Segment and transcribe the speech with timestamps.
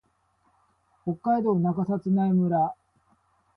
[1.03, 2.73] 北海道中札内村